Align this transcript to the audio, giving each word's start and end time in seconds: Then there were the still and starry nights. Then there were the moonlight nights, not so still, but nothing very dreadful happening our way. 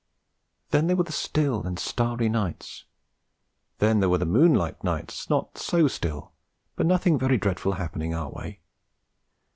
Then 0.71 0.87
there 0.87 0.95
were 0.95 1.03
the 1.03 1.11
still 1.11 1.61
and 1.61 1.77
starry 1.77 2.27
nights. 2.27 2.85
Then 3.77 3.99
there 3.99 4.09
were 4.09 4.17
the 4.17 4.25
moonlight 4.25 4.83
nights, 4.83 5.29
not 5.29 5.59
so 5.59 5.87
still, 5.87 6.31
but 6.75 6.87
nothing 6.87 7.19
very 7.19 7.37
dreadful 7.37 7.73
happening 7.73 8.11
our 8.11 8.31
way. 8.31 8.61